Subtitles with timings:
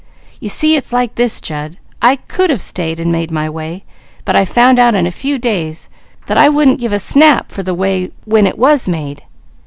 [0.39, 3.83] You see it's like this, Jud: I could have stayed and made my way;
[4.25, 5.91] but I found out in a few days
[6.25, 9.21] that I wouldn't give a snap for the way when it was made.